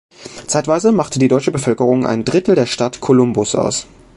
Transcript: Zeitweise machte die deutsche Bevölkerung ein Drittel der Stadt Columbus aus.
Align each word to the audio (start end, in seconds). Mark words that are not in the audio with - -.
Zeitweise 0.47 0.91
machte 0.91 1.19
die 1.19 1.27
deutsche 1.27 1.51
Bevölkerung 1.51 2.07
ein 2.07 2.25
Drittel 2.25 2.55
der 2.55 2.65
Stadt 2.65 3.01
Columbus 3.01 3.53
aus. 3.53 3.85